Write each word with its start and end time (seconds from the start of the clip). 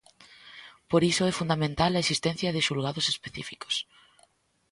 Por 0.89 1.01
iso 1.11 1.23
é 1.31 1.37
fundamental 1.39 1.91
a 1.95 2.03
existencia 2.03 2.53
de 2.55 2.65
xulgados 2.67 3.05
específicos. 3.13 3.75